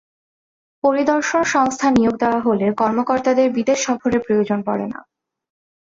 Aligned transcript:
পরিদর্শন 0.83 1.43
সংস্থা 1.53 1.87
নিয়োগ 1.89 2.15
দেওয়া 2.17 2.39
হলে 2.41 2.67
কর্মকর্তাদের 2.77 3.47
বিদেশ 3.51 3.79
সফরের 3.87 4.21
প্রয়োজন 4.25 4.59
পড়ে 4.63 4.85
না। 4.87 4.99